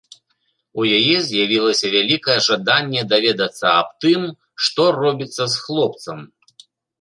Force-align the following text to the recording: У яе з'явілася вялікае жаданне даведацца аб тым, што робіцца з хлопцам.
У 0.83 0.85
яе 0.99 1.17
з'явілася 1.25 1.91
вялікае 1.95 2.37
жаданне 2.47 3.03
даведацца 3.11 3.65
аб 3.83 3.89
тым, 4.07 4.21
што 4.69 4.89
робіцца 5.01 5.43
з 5.55 5.65
хлопцам. 5.67 6.19